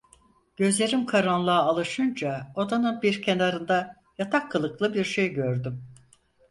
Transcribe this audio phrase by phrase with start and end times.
[0.57, 5.83] Gözlerim karanlığa alışınca odanın bir kenannda yatak kılıklı bir şey gördüm.